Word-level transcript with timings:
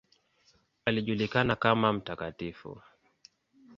Alijulikana 0.85 1.55
kama 1.55 1.93
""Mt. 1.93 2.07